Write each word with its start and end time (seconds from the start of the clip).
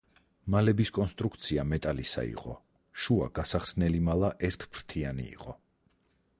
მალების 0.53 0.91
კონსტრუქცია 0.97 1.65
მეტალისა 1.73 2.25
იყო, 2.31 2.57
შუა 3.03 3.29
გასახსნელი 3.41 4.03
მალა 4.09 4.35
ერთფრთიანი 4.51 5.31
იყო. 5.39 5.59